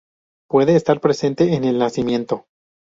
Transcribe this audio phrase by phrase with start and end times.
[0.49, 2.47] Puede estar presente en el nacimiento.